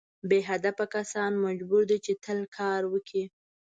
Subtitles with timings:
[0.29, 3.25] بې هدفه کسان مجبور دي چې تل کار وکړي.